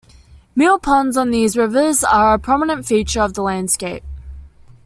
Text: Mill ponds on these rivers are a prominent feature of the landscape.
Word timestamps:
Mill 0.55 0.79
ponds 0.79 1.15
on 1.15 1.29
these 1.29 1.55
rivers 1.55 2.03
are 2.03 2.33
a 2.33 2.39
prominent 2.39 2.87
feature 2.87 3.21
of 3.21 3.35
the 3.35 3.43
landscape. 3.43 4.03